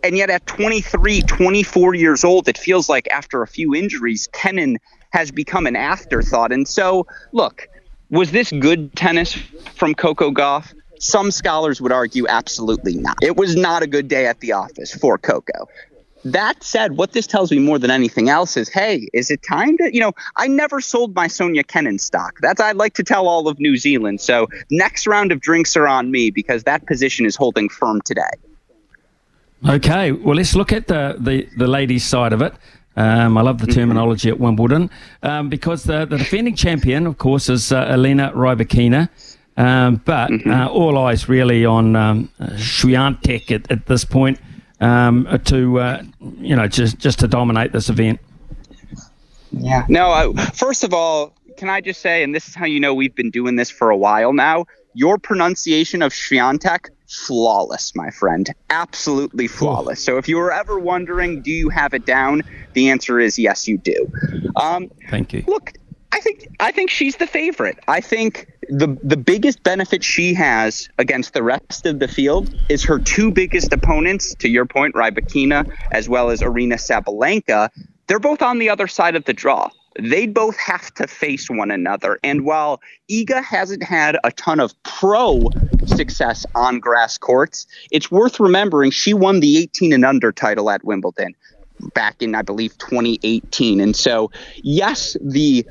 And 0.04 0.16
yet 0.16 0.30
at 0.30 0.46
23, 0.46 1.22
24 1.22 1.94
years 1.96 2.22
old, 2.22 2.46
it 2.46 2.56
feels 2.56 2.88
like 2.88 3.08
after 3.10 3.42
a 3.42 3.48
few 3.48 3.74
injuries, 3.74 4.28
Kenin 4.32 4.78
has 5.10 5.32
become 5.32 5.66
an 5.66 5.74
afterthought. 5.74 6.52
And 6.52 6.68
so, 6.68 7.08
look, 7.32 7.68
was 8.08 8.30
this 8.30 8.52
good 8.52 8.94
tennis 8.94 9.32
from 9.74 9.96
Coco 9.96 10.30
Gauff? 10.30 10.72
Some 11.04 11.30
scholars 11.30 11.82
would 11.82 11.92
argue 11.92 12.26
absolutely 12.28 12.96
not. 12.96 13.18
It 13.20 13.36
was 13.36 13.54
not 13.54 13.82
a 13.82 13.86
good 13.86 14.08
day 14.08 14.24
at 14.26 14.40
the 14.40 14.52
office 14.52 14.94
for 14.94 15.18
Coco. 15.18 15.68
That 16.24 16.64
said, 16.64 16.96
what 16.96 17.12
this 17.12 17.26
tells 17.26 17.50
me 17.50 17.58
more 17.58 17.78
than 17.78 17.90
anything 17.90 18.30
else 18.30 18.56
is, 18.56 18.70
hey, 18.70 19.06
is 19.12 19.30
it 19.30 19.42
time 19.42 19.76
to, 19.76 19.94
you 19.94 20.00
know, 20.00 20.12
I 20.36 20.48
never 20.48 20.80
sold 20.80 21.14
my 21.14 21.26
Sonia 21.26 21.62
Kenin 21.62 21.98
stock. 21.98 22.38
That's 22.40 22.58
I'd 22.58 22.76
like 22.76 22.94
to 22.94 23.02
tell 23.02 23.28
all 23.28 23.48
of 23.48 23.60
New 23.60 23.76
Zealand. 23.76 24.22
So 24.22 24.48
next 24.70 25.06
round 25.06 25.30
of 25.30 25.42
drinks 25.42 25.76
are 25.76 25.86
on 25.86 26.10
me 26.10 26.30
because 26.30 26.64
that 26.64 26.86
position 26.86 27.26
is 27.26 27.36
holding 27.36 27.68
firm 27.68 28.00
today. 28.06 28.22
Okay, 29.68 30.12
well, 30.12 30.36
let's 30.36 30.56
look 30.56 30.72
at 30.72 30.86
the, 30.86 31.16
the, 31.20 31.46
the 31.58 31.66
ladies' 31.66 32.04
side 32.04 32.32
of 32.32 32.40
it. 32.40 32.54
Um, 32.96 33.36
I 33.36 33.42
love 33.42 33.58
the 33.58 33.66
mm-hmm. 33.66 33.78
terminology 33.78 34.30
at 34.30 34.40
Wimbledon 34.40 34.88
um, 35.22 35.50
because 35.50 35.82
the, 35.82 36.06
the 36.06 36.16
defending 36.16 36.56
champion, 36.56 37.06
of 37.06 37.18
course, 37.18 37.50
is 37.50 37.72
uh, 37.72 37.80
Elena 37.90 38.32
Rybakina. 38.34 39.10
Um, 39.56 39.96
but 40.04 40.30
mm-hmm. 40.30 40.50
uh, 40.50 40.66
all 40.66 40.98
eyes 40.98 41.28
really 41.28 41.64
on 41.64 41.94
um, 41.94 42.30
Swiatek 42.40 43.52
at, 43.52 43.70
at, 43.70 43.86
this 43.86 44.04
point 44.04 44.40
um, 44.80 45.28
to 45.44 45.78
uh, 45.78 46.02
you 46.38 46.56
know 46.56 46.66
just 46.66 46.98
just 46.98 47.20
to 47.20 47.28
dominate 47.28 47.72
this 47.72 47.88
event. 47.88 48.18
Yeah. 49.52 49.84
No. 49.88 50.10
Uh, 50.10 50.32
first 50.50 50.82
of 50.82 50.92
all, 50.92 51.32
can 51.56 51.68
I 51.68 51.80
just 51.80 52.00
say, 52.00 52.22
and 52.24 52.34
this 52.34 52.48
is 52.48 52.54
how 52.54 52.66
you 52.66 52.80
know 52.80 52.94
we've 52.94 53.14
been 53.14 53.30
doing 53.30 53.56
this 53.56 53.70
for 53.70 53.90
a 53.90 53.96
while 53.96 54.32
now. 54.32 54.66
Your 54.94 55.18
pronunciation 55.18 56.02
of 56.02 56.12
Swiatek 56.12 56.88
flawless, 57.08 57.94
my 57.94 58.10
friend. 58.10 58.52
Absolutely 58.70 59.46
flawless. 59.46 60.02
So 60.02 60.18
if 60.18 60.28
you 60.28 60.36
were 60.36 60.52
ever 60.52 60.78
wondering, 60.78 61.42
do 61.42 61.50
you 61.50 61.68
have 61.68 61.94
it 61.94 62.06
down? 62.06 62.42
The 62.74 62.90
answer 62.90 63.20
is 63.20 63.38
yes, 63.38 63.68
you 63.68 63.78
do. 63.78 64.10
Um, 64.56 64.90
Thank 65.10 65.32
you. 65.32 65.44
Look, 65.46 65.72
I 66.12 66.20
think 66.20 66.48
I 66.60 66.70
think 66.70 66.90
she's 66.90 67.16
the 67.16 67.26
favorite. 67.26 67.78
I 67.88 68.00
think 68.00 68.48
the 68.68 68.98
the 69.02 69.16
biggest 69.16 69.62
benefit 69.62 70.02
she 70.04 70.34
has 70.34 70.88
against 70.98 71.34
the 71.34 71.42
rest 71.42 71.86
of 71.86 71.98
the 71.98 72.08
field 72.08 72.50
is 72.68 72.84
her 72.84 72.98
two 72.98 73.30
biggest 73.30 73.72
opponents. 73.72 74.34
To 74.36 74.48
your 74.48 74.66
point, 74.66 74.94
Rybakina 74.94 75.66
as 75.90 76.08
well 76.08 76.30
as 76.30 76.40
Aryna 76.40 76.74
Sabalenka. 76.74 77.70
They're 78.06 78.18
both 78.18 78.42
on 78.42 78.58
the 78.58 78.68
other 78.68 78.86
side 78.86 79.16
of 79.16 79.24
the 79.24 79.32
draw. 79.32 79.70
They 79.98 80.26
both 80.26 80.56
have 80.58 80.92
to 80.94 81.06
face 81.06 81.48
one 81.48 81.70
another. 81.70 82.18
And 82.24 82.44
while 82.44 82.80
Iga 83.10 83.42
hasn't 83.44 83.82
had 83.82 84.18
a 84.24 84.32
ton 84.32 84.60
of 84.60 84.74
pro 84.82 85.48
success 85.86 86.44
on 86.54 86.80
grass 86.80 87.16
courts, 87.16 87.66
it's 87.90 88.10
worth 88.10 88.40
remembering 88.40 88.90
she 88.90 89.14
won 89.14 89.40
the 89.40 89.58
18 89.58 89.92
and 89.92 90.04
under 90.04 90.32
title 90.32 90.68
at 90.70 90.84
Wimbledon. 90.84 91.34
Back 91.94 92.22
in, 92.22 92.34
I 92.34 92.42
believe, 92.42 92.76
2018. 92.78 93.80
And 93.80 93.94
so, 93.94 94.30
yes, 94.62 95.16
the 95.20 95.66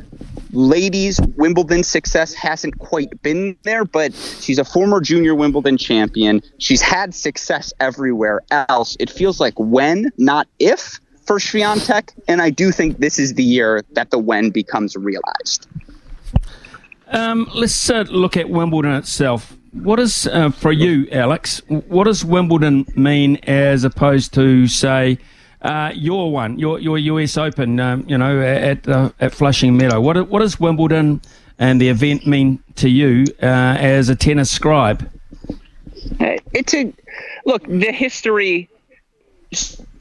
ladies' 0.51 1.20
Wimbledon 1.36 1.84
success 1.84 2.34
hasn't 2.34 2.79
quite 2.79 3.22
been 3.22 3.58
there, 3.63 3.86
but 3.86 4.13
she's 4.13 4.60
a 4.60 4.65
former 4.65 5.01
junior 5.01 5.36
Wimbledon 5.36 5.77
champion. 5.77 6.41
She's 6.60 6.82
had 6.82 7.13
success 7.13 7.74
everywhere 7.79 8.41
else. 8.51 8.96
It 9.00 9.10
feels 9.10 9.39
like 9.39 9.53
when, 9.58 10.12
not 10.17 10.48
if, 10.60 11.00
for 11.25 11.38
Swiatek. 11.38 12.12
And 12.27 12.41
I 12.41 12.50
do 12.50 12.72
think 12.72 13.00
this 13.00 13.20
is 13.20 13.34
the 13.34 13.43
year 13.43 13.84
that 13.93 14.12
the 14.12 14.20
when 14.20 14.50
becomes 14.50 14.96
realized. 14.96 15.67
Um, 17.08 17.50
let's 17.53 17.89
uh, 17.89 18.05
look 18.10 18.38
at 18.38 18.50
Wimbledon 18.50 18.93
itself. 18.93 19.55
What 19.72 20.00
is, 20.00 20.27
uh, 20.27 20.50
for 20.51 20.72
you, 20.72 21.08
Alex, 21.12 21.62
what 21.67 22.05
does 22.05 22.24
Wimbledon 22.24 22.86
mean 22.96 23.38
as 23.43 23.84
opposed 23.84 24.34
to, 24.36 24.67
say, 24.67 25.17
uh, 25.63 25.91
your 25.96 26.32
one, 26.32 26.60
your 26.60 26.79
your 26.79 26.98
US 26.98 27.38
Open, 27.38 27.79
um, 27.79 28.05
you 28.08 28.17
know, 28.17 28.41
at 28.41 28.88
uh, 28.88 29.12
at 29.20 29.34
Flushing 29.34 29.77
Meadow. 29.77 30.00
What 30.01 30.29
what 30.29 30.39
does 30.39 30.60
Wimbledon 30.60 31.22
and 31.58 31.79
the 31.79 31.89
event 31.89 32.27
mean 32.27 32.62
to 32.75 32.89
you 32.89 33.25
uh, 33.41 33.46
as 33.46 34.10
a 34.10 34.15
tennis 34.15 34.51
scribe? 34.51 35.10
It's 36.20 36.74
a 36.74 36.93
look. 37.46 37.63
The 37.63 37.91
history 37.91 38.70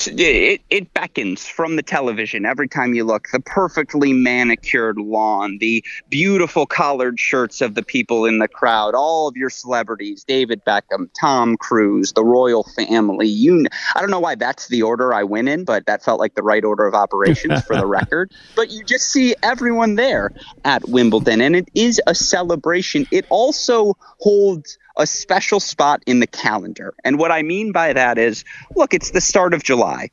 it, 0.08 0.60
it 0.70 0.94
beckons 0.94 1.46
from 1.46 1.76
the 1.76 1.82
television 1.82 2.46
every 2.46 2.68
time 2.68 2.94
you 2.94 3.04
look. 3.04 3.28
The 3.32 3.40
perfectly 3.40 4.12
manicured 4.12 4.98
lawn, 4.98 5.58
the 5.58 5.84
beautiful 6.08 6.66
collared 6.66 7.18
shirts 7.18 7.60
of 7.60 7.74
the 7.74 7.82
people 7.82 8.26
in 8.26 8.38
the 8.38 8.48
crowd, 8.48 8.94
all 8.94 9.28
of 9.28 9.36
your 9.36 9.50
celebrities, 9.50 10.24
David 10.24 10.64
Beckham, 10.64 11.08
Tom 11.18 11.56
Cruise, 11.56 12.12
the 12.12 12.24
royal 12.24 12.64
family. 12.76 13.28
You, 13.28 13.66
I 13.94 14.00
don't 14.00 14.10
know 14.10 14.20
why 14.20 14.34
that's 14.34 14.68
the 14.68 14.82
order 14.82 15.12
I 15.14 15.24
went 15.24 15.48
in, 15.48 15.64
but 15.64 15.86
that 15.86 16.02
felt 16.02 16.20
like 16.20 16.34
the 16.34 16.42
right 16.42 16.64
order 16.64 16.86
of 16.86 16.94
operations 16.94 17.62
for 17.62 17.76
the 17.76 17.86
record. 17.92 18.32
But 18.56 18.70
you 18.70 18.84
just 18.84 19.10
see 19.10 19.34
everyone 19.42 19.96
there 19.96 20.32
at 20.64 20.88
Wimbledon, 20.88 21.40
and 21.40 21.56
it 21.56 21.68
is 21.74 22.00
a 22.06 22.14
celebration. 22.14 23.06
It 23.10 23.26
also 23.30 23.96
holds 24.20 24.78
a 24.96 25.06
special 25.06 25.60
spot 25.60 26.02
in 26.06 26.20
the 26.20 26.26
calendar. 26.26 26.94
And 27.04 27.18
what 27.18 27.32
I 27.32 27.42
mean 27.42 27.72
by 27.72 27.92
that 27.92 28.18
is 28.18 28.44
look, 28.76 28.94
it's 28.94 29.10
the 29.10 29.20
start 29.20 29.54
of 29.54 29.62
July. 29.62 30.10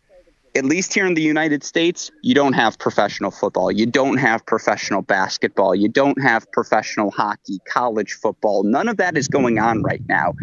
At 0.55 0.65
least 0.65 0.93
here 0.93 1.05
in 1.05 1.13
the 1.13 1.21
United 1.21 1.63
States, 1.63 2.09
you 2.23 2.33
don't 2.33 2.53
have 2.53 2.79
professional 2.79 3.29
football. 3.29 3.71
You 3.71 3.85
don't 3.85 4.17
have 4.17 4.45
professional 4.47 5.03
basketball. 5.03 5.75
You 5.75 5.89
don't 5.89 6.19
have 6.21 6.51
professional 6.51 7.11
hockey, 7.11 7.59
college 7.65 8.13
football. 8.13 8.63
None 8.63 8.87
of 8.89 8.97
that 8.97 9.15
is 9.15 9.27
going 9.27 9.59
on 9.59 9.83
right 9.83 10.01
now. 10.07 10.33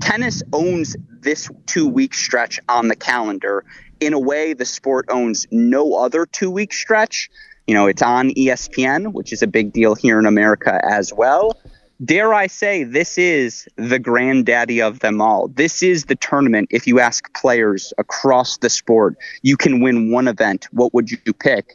Tennis 0.00 0.42
owns 0.52 0.96
this 1.20 1.50
two 1.66 1.88
week 1.88 2.14
stretch 2.14 2.60
on 2.68 2.86
the 2.86 2.96
calendar 2.96 3.64
in 3.98 4.12
a 4.12 4.20
way 4.20 4.52
the 4.52 4.64
sport 4.64 5.06
owns 5.08 5.46
no 5.50 5.94
other 5.94 6.26
two 6.26 6.50
week 6.50 6.72
stretch. 6.72 7.28
You 7.66 7.74
know, 7.74 7.88
it's 7.88 8.02
on 8.02 8.30
ESPN, 8.30 9.12
which 9.12 9.32
is 9.32 9.42
a 9.42 9.48
big 9.48 9.72
deal 9.72 9.96
here 9.96 10.20
in 10.20 10.26
America 10.26 10.80
as 10.84 11.12
well 11.12 11.58
dare 12.04 12.34
I 12.34 12.46
say, 12.46 12.84
this 12.84 13.18
is 13.18 13.68
the 13.76 13.98
granddaddy 13.98 14.80
of 14.80 15.00
them 15.00 15.20
all. 15.20 15.48
This 15.48 15.82
is 15.82 16.04
the 16.04 16.14
tournament. 16.14 16.68
If 16.70 16.86
you 16.86 17.00
ask 17.00 17.32
players 17.34 17.92
across 17.98 18.58
the 18.58 18.70
sport, 18.70 19.16
you 19.42 19.56
can 19.56 19.80
win 19.80 20.10
one 20.10 20.28
event. 20.28 20.68
What 20.72 20.94
would 20.94 21.10
you 21.10 21.18
pick? 21.32 21.74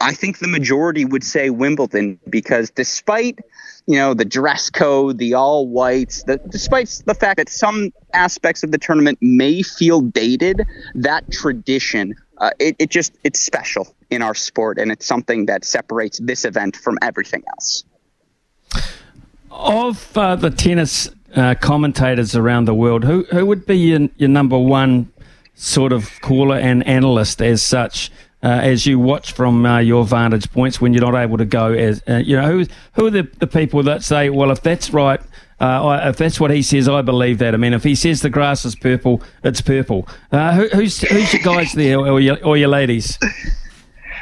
I 0.00 0.12
think 0.12 0.38
the 0.38 0.48
majority 0.48 1.04
would 1.04 1.24
say 1.24 1.50
Wimbledon 1.50 2.18
because 2.28 2.70
despite 2.70 3.38
you 3.86 3.96
know 3.96 4.12
the 4.12 4.24
dress 4.24 4.68
code, 4.68 5.18
the 5.18 5.34
all 5.34 5.68
whites, 5.68 6.24
the, 6.24 6.38
despite 6.48 7.02
the 7.06 7.14
fact 7.14 7.36
that 7.36 7.48
some 7.48 7.92
aspects 8.12 8.64
of 8.64 8.72
the 8.72 8.78
tournament 8.78 9.18
may 9.22 9.62
feel 9.62 10.00
dated, 10.00 10.66
that 10.94 11.30
tradition 11.30 12.14
uh, 12.38 12.50
it, 12.58 12.76
it 12.78 12.90
just 12.90 13.16
it's 13.24 13.40
special 13.40 13.94
in 14.10 14.22
our 14.22 14.34
sport 14.34 14.78
and 14.78 14.90
it's 14.90 15.06
something 15.06 15.46
that 15.46 15.64
separates 15.64 16.18
this 16.18 16.44
event 16.44 16.76
from 16.76 16.98
everything 17.00 17.42
else. 17.48 17.84
Of 19.56 20.18
uh, 20.18 20.34
the 20.34 20.50
tennis 20.50 21.08
uh, 21.36 21.54
commentators 21.60 22.34
around 22.34 22.64
the 22.64 22.74
world, 22.74 23.04
who 23.04 23.22
who 23.30 23.46
would 23.46 23.66
be 23.66 23.76
your, 23.76 24.08
your 24.16 24.28
number 24.28 24.58
one 24.58 25.12
sort 25.54 25.92
of 25.92 26.10
caller 26.22 26.56
and 26.56 26.84
analyst 26.86 27.40
as 27.40 27.62
such? 27.62 28.10
Uh, 28.42 28.60
as 28.62 28.84
you 28.84 28.98
watch 28.98 29.32
from 29.32 29.64
uh, 29.64 29.78
your 29.78 30.04
vantage 30.04 30.52
points 30.52 30.78
when 30.78 30.92
you're 30.92 31.10
not 31.10 31.18
able 31.18 31.38
to 31.38 31.46
go 31.46 31.72
as 31.72 32.02
uh, 32.06 32.16
you 32.16 32.36
know 32.36 32.46
who 32.46 32.66
who 32.92 33.06
are 33.06 33.10
the, 33.10 33.22
the 33.38 33.46
people 33.46 33.82
that 33.82 34.02
say 34.02 34.28
well 34.28 34.50
if 34.50 34.60
that's 34.60 34.90
right 34.90 35.18
uh, 35.62 35.86
I, 35.86 36.10
if 36.10 36.18
that's 36.18 36.38
what 36.38 36.50
he 36.50 36.60
says 36.60 36.86
I 36.86 37.00
believe 37.00 37.38
that 37.38 37.54
I 37.54 37.56
mean 37.56 37.72
if 37.72 37.82
he 37.82 37.94
says 37.94 38.20
the 38.20 38.28
grass 38.28 38.66
is 38.66 38.76
purple 38.76 39.22
it's 39.44 39.62
purple 39.62 40.06
uh, 40.30 40.52
who, 40.52 40.68
who's 40.68 41.00
who's 41.00 41.32
your 41.32 41.42
guys 41.42 41.72
there 41.72 41.98
or 41.98 42.20
your, 42.20 42.36
or 42.44 42.58
your 42.58 42.68
ladies 42.68 43.18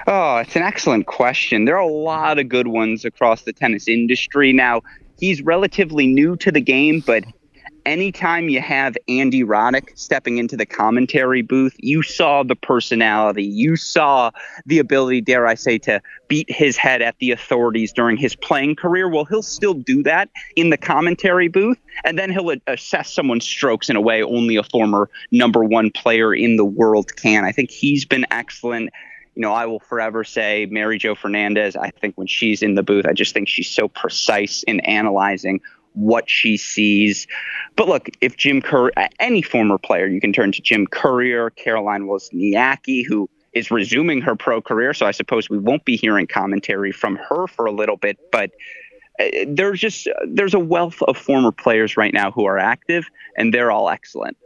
Oh, 0.07 0.39
it's 0.39 0.57
an 0.57 0.63
excellent 0.63 1.07
question. 1.07 1.65
There 1.65 1.77
are 1.77 1.83
a 1.83 1.87
lot 1.87 2.39
of 2.39 2.49
good 2.49 2.67
ones 2.67 3.05
across 3.05 3.43
the 3.43 3.53
tennis 3.53 3.87
industry. 3.87 4.53
Now, 4.53 4.83
he's 5.23 5.41
relatively 5.41 6.09
new 6.09 6.35
to 6.35 6.51
the 6.51 6.61
game, 6.61 6.99
but 6.99 7.23
anytime 7.87 8.49
you 8.49 8.61
have 8.61 8.97
Andy 9.09 9.45
Roddick 9.45 9.97
stepping 9.97 10.39
into 10.39 10.57
the 10.57 10.67
commentary 10.67 11.43
booth, 11.43 11.77
you 11.79 12.03
saw 12.03 12.43
the 12.43 12.57
personality. 12.57 13.45
You 13.45 13.77
saw 13.77 14.33
the 14.67 14.81
ability, 14.81 15.21
dare 15.21 15.47
I 15.47 15.55
say, 15.55 15.79
to 15.79 16.03
beat 16.27 16.51
his 16.51 16.77
head 16.77 17.03
at 17.03 17.17
the 17.21 17.31
authorities 17.31 17.93
during 17.93 18.17
his 18.17 18.35
playing 18.35 18.75
career. 18.75 19.09
Well, 19.09 19.25
he'll 19.25 19.43
still 19.43 19.75
do 19.75 20.03
that 20.03 20.29
in 20.57 20.71
the 20.71 20.77
commentary 20.77 21.47
booth, 21.47 21.79
and 22.03 22.19
then 22.19 22.33
he'll 22.33 22.53
assess 22.67 23.13
someone's 23.13 23.45
strokes 23.45 23.89
in 23.89 23.95
a 23.95 24.01
way 24.01 24.25
only 24.25 24.57
a 24.57 24.65
former 24.65 25.09
number 25.31 25.63
one 25.63 25.93
player 25.93 26.35
in 26.35 26.57
the 26.57 26.65
world 26.65 27.15
can. 27.15 27.45
I 27.45 27.53
think 27.53 27.71
he's 27.71 28.05
been 28.05 28.27
excellent 28.33 28.91
you 29.35 29.43
know, 29.43 29.53
I 29.53 29.67
will 29.67 29.81
forever 29.81 30.25
say 30.25 30.67
Mary 30.71 30.99
Joe 30.99 31.15
Fernandez. 31.15 31.77
I 31.77 31.91
think 31.91 32.17
when 32.17 32.27
she's 32.27 32.63
in 32.63 32.75
the 32.75 32.83
booth, 32.83 33.07
I 33.07 33.13
just 33.13 33.33
think 33.33 33.49
she's 33.49 33.71
so 33.71 33.89
precise 33.89 34.63
in 34.65 34.81
analyzing 34.81 35.61
what 35.95 36.29
she 36.29 36.57
sees. 36.57 37.27
But 37.77 37.89
look, 37.89 38.09
if 38.21 38.37
Jim 38.37 38.61
Courier, 38.61 38.93
any 39.19 39.43
former 39.43 39.79
player, 39.79 40.07
you 40.07 40.21
can 40.21 40.33
turn 40.33 40.53
to 40.53 40.63
Jim 40.63 40.87
Courier, 40.87 41.51
Caroline 41.51 42.03
Wozniacki, 42.03 43.07
who 43.07 43.29
is 43.53 43.71
resuming 43.71 44.21
her 44.23 44.35
pro 44.35 44.61
career. 44.61 44.95
So 44.95 45.07
I 45.07 45.11
suppose 45.11 45.51
we 45.51 45.59
won't 45.59 45.85
be 45.85 45.97
hearing 45.97 46.27
commentary 46.27 46.93
from 46.93 47.17
her 47.17 47.47
for 47.47 47.67
a 47.67 47.73
little 47.73 47.97
bit. 47.97 48.19
But 48.31 48.51
uh, 49.21 49.25
there's 49.47 49.81
just 49.81 50.09
there's 50.27 50.55
a 50.55 50.59
wealth 50.59 51.03
of 51.03 51.17
former 51.17 51.53
players 51.53 51.97
right 51.97 52.13
now 52.13 52.31
who 52.31 52.47
are 52.47 52.59
active, 52.59 53.07
and 53.37 53.53
they're 53.53 53.71
all 53.71 53.91
excellent. 53.91 54.37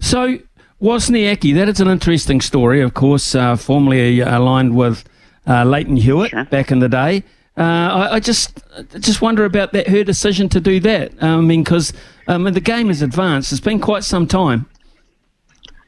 So 0.00 0.38
Wozniacki, 0.80 1.54
that 1.54 1.68
is 1.68 1.80
an 1.80 1.88
interesting 1.88 2.40
story, 2.40 2.82
of 2.82 2.94
course, 2.94 3.34
uh, 3.34 3.56
formerly 3.56 4.20
aligned 4.20 4.76
with 4.76 5.04
uh, 5.46 5.64
Lleyton 5.64 5.96
Hewitt 5.96 6.30
sure. 6.30 6.44
back 6.46 6.70
in 6.70 6.80
the 6.80 6.88
day. 6.88 7.24
Uh, 7.56 7.62
I, 7.62 8.14
I, 8.14 8.20
just 8.20 8.60
just 9.00 9.22
wonder 9.22 9.46
about 9.46 9.72
that 9.72 9.88
her 9.88 10.04
decision 10.04 10.50
to 10.50 10.60
do 10.60 10.78
that. 10.80 11.12
I 11.22 11.40
mean, 11.40 11.64
because 11.64 11.94
um, 12.28 12.44
the 12.44 12.60
game 12.60 12.88
has 12.88 13.00
advanced. 13.00 13.50
It's 13.50 13.62
been 13.62 13.80
quite 13.80 14.04
some 14.04 14.26
time. 14.26 14.68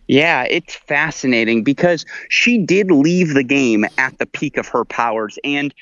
Yeah, 0.06 0.44
it's 0.44 0.74
fascinating 0.74 1.64
because 1.64 2.06
she 2.30 2.56
did 2.56 2.90
leave 2.90 3.34
the 3.34 3.44
game 3.44 3.84
at 3.98 4.18
the 4.18 4.24
peak 4.24 4.56
of 4.56 4.66
her 4.68 4.86
powers. 4.86 5.38
And 5.44 5.74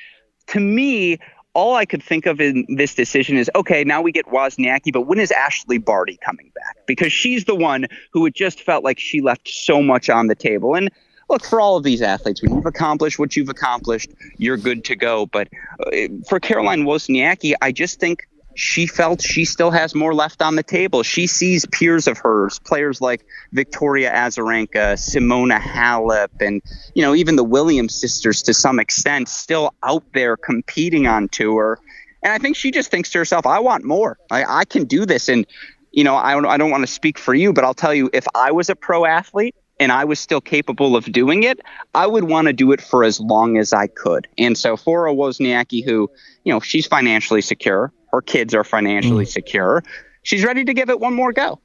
to 0.49 0.59
me, 0.59 1.21
all 1.57 1.75
I 1.75 1.87
could 1.87 2.03
think 2.03 2.27
of 2.27 2.39
in 2.39 2.67
this 2.69 2.95
decision 2.95 3.39
is 3.39 3.51
okay, 3.55 3.83
now 3.83 4.03
we 4.03 4.13
get 4.13 4.27
Wozniacki, 4.27 4.93
but 4.93 5.03
when 5.03 5.19
is 5.19 5.33
Ashleigh 5.33 5.83
Barty 5.83 6.19
coming 6.19 6.53
back? 6.55 6.77
Because 6.87 7.15
she's 7.15 7.47
the 7.47 7.55
one 7.55 7.87
who 8.13 8.27
it 8.27 8.35
just 8.35 8.61
felt 8.61 8.85
like 8.85 8.99
she 8.99 9.23
left 9.23 9.49
so 9.49 9.83
much 9.83 10.11
on 10.11 10.27
the 10.27 10.35
table. 10.35 10.75
And 10.75 10.91
look, 11.31 11.43
for 11.43 11.59
all 11.59 11.79
of 11.79 11.83
these 11.83 12.03
athletes, 12.03 12.43
when 12.43 12.55
you've 12.55 12.67
accomplished 12.67 13.19
what 13.19 13.37
you've 13.37 13.49
accomplished, 13.49 14.11
you're 14.37 14.59
good 14.59 14.85
to 14.85 14.95
go. 14.95 15.25
But 15.25 15.49
uh, 15.87 16.09
for 16.29 16.39
Caroline 16.39 16.85
Wozniacki, 16.85 17.55
I 17.63 17.73
just 17.73 17.99
think 17.99 18.29
she 18.57 18.87
felt 18.87 19.21
she 19.21 19.45
still 19.45 19.71
has 19.71 19.95
more 19.95 20.15
left 20.15 20.41
on 20.41 20.57
the 20.57 20.63
table. 20.63 21.03
She 21.03 21.27
sees 21.27 21.67
peers 21.67 22.07
of 22.07 22.19
hers, 22.19 22.59
players 22.59 23.01
like 23.01 23.25
Victoria 23.53 24.11
Azarenka, 24.11 24.95
Simona 24.97 25.61
Halep, 25.61 26.41
and 26.41 26.63
you 26.95 27.03
know 27.03 27.15
even 27.15 27.37
the 27.37 27.45
Williams 27.45 27.95
sisters 27.95 28.43
to 28.43 28.55
some 28.55 28.81
extent 28.81 29.29
still 29.29 29.75
out 29.83 30.05
there 30.15 30.37
competing 30.37 31.07
on 31.07 31.29
tour. 31.29 31.79
And 32.23 32.33
I 32.33 32.39
think 32.39 32.57
she 32.57 32.71
just 32.71 32.91
thinks 32.91 33.11
to 33.11 33.19
herself, 33.19 33.47
"I 33.47 33.61
want 33.61 33.85
more. 33.85 34.19
I, 34.31 34.45
I 34.61 34.65
can 34.65 34.85
do 34.85 35.05
this." 35.05 35.29
And 35.29 35.47
you 35.93 36.05
know, 36.05 36.17
I 36.17 36.33
don't, 36.33 36.47
I 36.47 36.57
don't 36.57 36.71
want 36.71 36.83
to 36.83 36.93
speak 36.93 37.19
for 37.19 37.35
you, 37.35 37.53
but 37.53 37.65
I'll 37.65 37.75
tell 37.75 37.95
you, 37.95 38.11
if 38.13 38.27
I 38.35 38.53
was 38.53 38.69
a 38.69 38.77
pro 38.77 39.07
athlete 39.07 39.55
and 39.81 39.91
I 39.91 40.05
was 40.05 40.21
still 40.21 40.41
capable 40.41 40.95
of 40.95 41.05
doing 41.11 41.43
it, 41.43 41.61
I 41.95 42.07
would 42.07 42.25
want 42.25 42.47
to 42.47 42.53
do 42.53 42.73
it 42.73 42.81
for 42.81 43.03
as 43.03 43.19
long 43.19 43.57
as 43.59 43.73
I 43.73 43.87
could. 43.87 44.29
And 44.39 44.57
so 44.57 44.77
for 44.77 45.07
a 45.07 45.15
Wozniacki 45.15 45.85
who, 45.85 46.11
you 46.45 46.53
know, 46.53 46.61
she's 46.61 46.87
financially 46.87 47.41
secure, 47.41 47.93
her 48.17 48.23
kids 48.23 48.55
are 48.55 48.65
financially 48.65 49.27
mm. 49.27 49.29
secure. 49.29 49.85
She's 50.23 50.43
ready 50.43 50.65
to 50.65 50.75
give 50.75 50.89
it 50.89 50.99
one 50.99 51.15
more 51.15 51.33
go. 51.33 51.61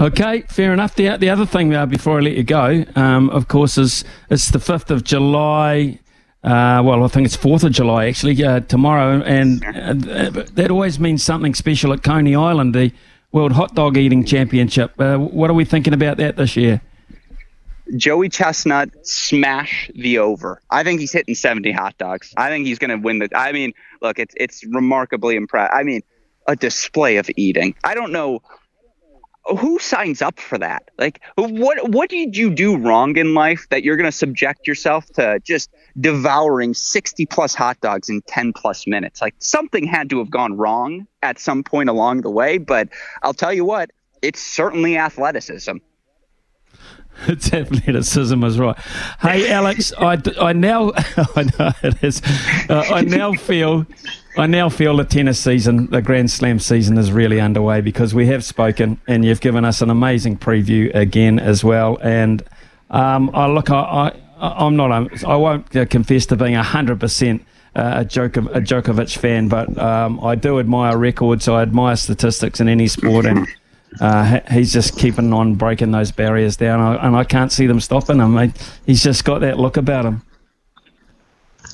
Okay, 0.00 0.40
fair 0.48 0.72
enough. 0.72 0.94
The, 0.94 1.16
the 1.18 1.28
other 1.28 1.44
thing 1.44 1.74
uh, 1.74 1.84
before 1.86 2.18
I 2.18 2.22
let 2.22 2.36
you 2.36 2.42
go, 2.42 2.84
um, 2.96 3.28
of 3.30 3.48
course, 3.48 3.76
is 3.76 4.04
it's 4.30 4.50
the 4.50 4.58
5th 4.58 4.90
of 4.90 5.04
July. 5.04 6.00
Uh, 6.42 6.82
well, 6.84 7.04
I 7.04 7.08
think 7.08 7.26
it's 7.26 7.36
4th 7.36 7.64
of 7.64 7.72
July 7.72 8.06
actually, 8.06 8.42
uh, 8.42 8.60
tomorrow. 8.60 9.20
And 9.22 9.62
uh, 9.64 10.44
that 10.54 10.70
always 10.70 10.98
means 10.98 11.22
something 11.22 11.54
special 11.54 11.92
at 11.92 12.02
Coney 12.02 12.34
Island, 12.34 12.74
the 12.74 12.92
World 13.30 13.52
Hot 13.52 13.74
Dog 13.74 13.98
Eating 13.98 14.24
Championship. 14.24 14.98
Uh, 14.98 15.18
what 15.18 15.50
are 15.50 15.54
we 15.54 15.66
thinking 15.66 15.92
about 15.92 16.16
that 16.16 16.36
this 16.36 16.56
year? 16.56 16.80
Joey 17.96 18.28
Chestnut 18.28 18.90
smash 19.06 19.90
the 19.94 20.18
over. 20.18 20.60
I 20.70 20.82
think 20.84 21.00
he's 21.00 21.12
hitting 21.12 21.34
70 21.34 21.72
hot 21.72 21.98
dogs. 21.98 22.32
I 22.36 22.48
think 22.48 22.66
he's 22.66 22.78
going 22.78 22.90
to 22.90 22.96
win 22.96 23.18
the. 23.18 23.28
I 23.34 23.52
mean, 23.52 23.72
look, 24.00 24.18
it's 24.18 24.34
it's 24.36 24.64
remarkably 24.64 25.36
impressive. 25.36 25.74
I 25.74 25.82
mean, 25.82 26.02
a 26.46 26.56
display 26.56 27.16
of 27.16 27.28
eating. 27.36 27.74
I 27.84 27.94
don't 27.94 28.12
know 28.12 28.40
who 29.44 29.78
signs 29.78 30.22
up 30.22 30.38
for 30.38 30.58
that? 30.58 30.90
Like, 30.98 31.20
what 31.36 31.88
what 31.90 32.10
did 32.10 32.36
you 32.36 32.50
do 32.50 32.76
wrong 32.76 33.16
in 33.16 33.34
life 33.34 33.66
that 33.70 33.82
you're 33.82 33.96
going 33.96 34.10
to 34.10 34.16
subject 34.16 34.66
yourself 34.66 35.06
to 35.14 35.40
just 35.44 35.70
devouring 36.00 36.74
60 36.74 37.26
plus 37.26 37.54
hot 37.54 37.80
dogs 37.80 38.08
in 38.08 38.22
10 38.22 38.52
plus 38.52 38.86
minutes? 38.86 39.20
Like, 39.20 39.34
something 39.38 39.84
had 39.84 40.10
to 40.10 40.18
have 40.18 40.30
gone 40.30 40.56
wrong 40.56 41.06
at 41.22 41.38
some 41.38 41.64
point 41.64 41.88
along 41.88 42.20
the 42.22 42.30
way. 42.30 42.58
But 42.58 42.90
I'll 43.22 43.34
tell 43.34 43.52
you 43.52 43.64
what, 43.64 43.90
it's 44.20 44.40
certainly 44.40 44.96
athleticism. 44.96 45.78
It's 47.28 47.52
athleticism 47.52 48.42
is 48.42 48.58
right. 48.58 48.76
Hey, 49.20 49.48
Alex, 49.50 49.92
I, 49.96 50.20
I 50.40 50.52
now 50.52 50.92
I 51.36 51.44
know 51.58 51.72
it 51.82 52.02
is. 52.02 52.20
Uh, 52.68 52.84
I 52.92 53.02
now 53.02 53.32
feel 53.34 53.86
I 54.36 54.46
now 54.46 54.68
feel 54.68 54.96
the 54.96 55.04
tennis 55.04 55.38
season, 55.38 55.88
the 55.90 56.02
Grand 56.02 56.30
Slam 56.30 56.58
season, 56.58 56.98
is 56.98 57.12
really 57.12 57.40
underway 57.40 57.80
because 57.80 58.14
we 58.14 58.26
have 58.26 58.44
spoken 58.44 58.98
and 59.06 59.24
you've 59.24 59.40
given 59.40 59.64
us 59.64 59.82
an 59.82 59.90
amazing 59.90 60.38
preview 60.38 60.92
again 60.94 61.38
as 61.38 61.62
well. 61.62 61.98
And 62.02 62.42
um, 62.90 63.30
I 63.34 63.46
look, 63.46 63.70
I, 63.70 64.18
I 64.38 64.66
am 64.66 64.76
not 64.76 64.90
I 65.24 65.36
won't 65.36 65.70
confess 65.70 66.26
to 66.26 66.36
being 66.36 66.54
hundred 66.54 67.00
percent. 67.00 67.44
Uh, 67.74 68.00
a, 68.00 68.04
Djoko, 68.04 68.54
a 68.54 68.60
Djokovic 68.60 69.16
fan, 69.16 69.48
but 69.48 69.78
um, 69.78 70.22
I 70.22 70.34
do 70.34 70.60
admire 70.60 70.98
records. 70.98 71.48
I 71.48 71.62
admire 71.62 71.96
statistics 71.96 72.60
in 72.60 72.68
any 72.68 72.86
sport, 72.86 73.24
and 73.24 73.48
uh, 74.00 74.40
he's 74.50 74.72
just 74.72 74.98
keeping 74.98 75.32
on 75.32 75.54
breaking 75.54 75.90
those 75.90 76.10
barriers 76.10 76.56
down, 76.56 76.96
and 76.96 77.16
I 77.16 77.24
can't 77.24 77.52
see 77.52 77.66
them 77.66 77.80
stopping 77.80 78.18
him. 78.18 78.52
He's 78.86 79.02
just 79.02 79.24
got 79.24 79.40
that 79.40 79.58
look 79.58 79.76
about 79.76 80.04
him. 80.04 80.22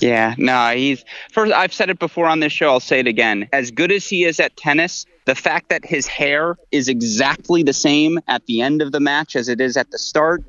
Yeah, 0.00 0.34
no, 0.38 0.75
he's 0.76 1.04
first. 1.32 1.52
I've 1.52 1.72
said 1.72 1.90
it 1.90 1.98
before 1.98 2.26
on 2.26 2.40
this 2.40 2.52
show. 2.52 2.68
I'll 2.68 2.80
say 2.80 3.00
it 3.00 3.06
again. 3.06 3.48
As 3.52 3.70
good 3.70 3.90
as 3.90 4.06
he 4.06 4.25
is 4.25 4.38
at 4.38 4.56
tennis, 4.56 5.06
the 5.25 5.34
fact 5.34 5.70
that 5.70 5.84
his 5.84 6.06
hair 6.06 6.56
is 6.70 6.88
exactly 6.88 7.62
the 7.62 7.72
same 7.72 8.18
at 8.28 8.46
the 8.46 8.62
end 8.62 8.80
of 8.80 8.92
the 8.92 9.00
match 9.00 9.34
as 9.34 9.48
it 9.48 9.60
is 9.60 9.76
at 9.76 9.90
the 9.90 9.98
start, 9.98 10.44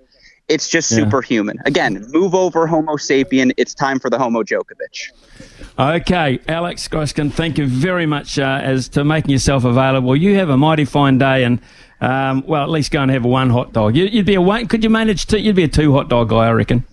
it's 0.49 0.67
just 0.67 0.91
yeah. 0.91 0.97
superhuman. 0.97 1.59
Again, 1.65 2.05
move 2.09 2.35
over 2.35 2.67
Homo 2.67 2.97
sapien. 2.97 3.53
It's 3.57 3.73
time 3.73 3.99
for 3.99 4.09
the 4.09 4.17
Homo 4.17 4.43
Djokovic. 4.43 5.11
Okay, 5.77 6.39
Alex 6.47 6.87
Gruskin, 6.87 7.31
thank 7.31 7.57
you 7.57 7.67
very 7.67 8.05
much 8.05 8.37
uh, 8.37 8.59
as 8.61 8.89
to 8.89 9.05
making 9.05 9.31
yourself 9.31 9.63
available. 9.63 10.15
You 10.15 10.35
have 10.35 10.49
a 10.49 10.57
mighty 10.57 10.83
fine 10.83 11.17
day, 11.19 11.43
and 11.43 11.61
um, 12.01 12.43
well, 12.45 12.63
at 12.63 12.69
least 12.69 12.91
go 12.91 13.01
and 13.01 13.11
have 13.11 13.23
one 13.23 13.49
hot 13.49 13.71
dog. 13.71 13.95
You, 13.95 14.09
would 14.13 14.25
be 14.25 14.35
a 14.35 14.41
one. 14.41 14.67
Could 14.67 14.83
you 14.83 14.89
manage 14.89 15.27
to? 15.27 15.39
You'd 15.39 15.55
be 15.55 15.63
a 15.63 15.69
two 15.69 15.93
hot 15.93 16.09
dog 16.09 16.29
guy, 16.29 16.47
I 16.47 16.51
reckon. 16.51 16.83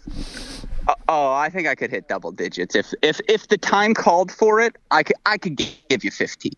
Uh, 0.86 0.94
oh, 1.08 1.32
I 1.32 1.48
think 1.48 1.66
I 1.66 1.74
could 1.74 1.90
hit 1.90 2.08
double 2.08 2.30
digits 2.30 2.76
if 2.76 2.92
if 3.02 3.20
if 3.28 3.48
the 3.48 3.58
time 3.58 3.94
called 3.94 4.30
for 4.30 4.60
it. 4.60 4.76
I 4.90 5.02
could 5.02 5.16
I 5.24 5.38
could 5.38 5.56
give 5.56 6.04
you 6.04 6.10
fifteen. 6.10 6.52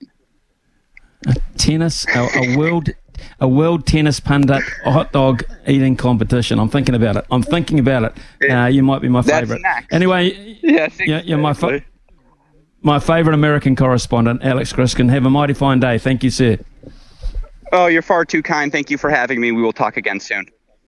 A 1.26 1.34
tennis, 1.56 2.06
a, 2.14 2.28
a 2.36 2.56
world, 2.56 2.90
a 3.40 3.48
world 3.48 3.86
tennis 3.86 4.20
pundit 4.20 4.62
hot 4.84 5.12
dog 5.12 5.42
eating 5.66 5.96
competition. 5.96 6.58
I'm 6.58 6.68
thinking 6.68 6.94
about 6.94 7.16
it. 7.16 7.26
I'm 7.30 7.42
thinking 7.42 7.78
about 7.78 8.04
it. 8.04 8.50
Uh, 8.50 8.66
you 8.66 8.82
might 8.82 9.00
be 9.00 9.08
my 9.08 9.22
favorite. 9.22 9.62
Anyway, 9.90 10.58
yes, 10.62 10.92
exactly. 10.92 11.06
yeah, 11.06 11.22
you're 11.22 11.38
my 11.38 11.54
fa- 11.54 11.82
my 12.82 12.98
favorite 12.98 13.34
American 13.34 13.74
correspondent, 13.76 14.44
Alex 14.44 14.72
Gruskin. 14.72 15.10
Have 15.10 15.24
a 15.26 15.30
mighty 15.30 15.54
fine 15.54 15.80
day. 15.80 15.98
Thank 15.98 16.22
you, 16.22 16.30
sir. 16.30 16.58
Oh, 17.72 17.86
you're 17.86 18.02
far 18.02 18.24
too 18.24 18.42
kind. 18.42 18.72
Thank 18.72 18.90
you 18.90 18.98
for 18.98 19.10
having 19.10 19.40
me. 19.40 19.52
We 19.52 19.62
will 19.62 19.72
talk 19.72 19.96
again 19.96 20.20
soon. 20.20 20.46